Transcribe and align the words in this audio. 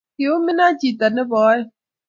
kiumina 0.15 0.65
chito 0.79 1.07
ne 1.11 1.23
bo 1.29 1.37
oeng 1.47 1.67